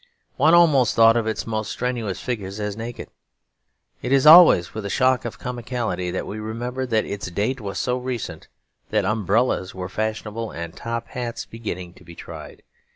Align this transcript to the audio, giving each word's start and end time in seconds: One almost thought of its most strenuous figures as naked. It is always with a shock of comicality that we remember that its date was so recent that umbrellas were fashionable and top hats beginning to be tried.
One 0.35 0.55
almost 0.55 0.95
thought 0.95 1.15
of 1.15 1.27
its 1.27 1.45
most 1.45 1.69
strenuous 1.69 2.19
figures 2.19 2.59
as 2.59 2.75
naked. 2.75 3.09
It 4.01 4.11
is 4.11 4.25
always 4.25 4.73
with 4.73 4.83
a 4.83 4.89
shock 4.89 5.25
of 5.25 5.37
comicality 5.37 6.09
that 6.11 6.25
we 6.25 6.39
remember 6.39 6.87
that 6.87 7.05
its 7.05 7.29
date 7.29 7.61
was 7.61 7.77
so 7.77 7.99
recent 7.99 8.47
that 8.89 9.05
umbrellas 9.05 9.75
were 9.75 9.89
fashionable 9.89 10.49
and 10.49 10.75
top 10.75 11.09
hats 11.09 11.45
beginning 11.45 11.93
to 11.93 12.03
be 12.03 12.15
tried. 12.15 12.63